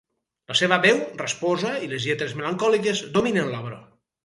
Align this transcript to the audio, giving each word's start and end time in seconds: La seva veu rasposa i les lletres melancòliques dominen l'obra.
La 0.51 0.55
seva 0.61 0.79
veu 0.85 0.97
rasposa 1.19 1.75
i 1.87 1.91
les 1.93 2.09
lletres 2.09 2.35
melancòliques 2.41 3.05
dominen 3.21 3.55
l'obra. 3.55 3.81